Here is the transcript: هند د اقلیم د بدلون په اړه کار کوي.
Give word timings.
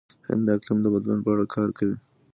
هند 0.27 0.41
د 0.47 0.49
اقلیم 0.55 0.77
د 0.81 0.85
بدلون 0.93 1.19
په 1.23 1.29
اړه 1.33 1.45
کار 1.55 1.69
کوي. 1.77 1.95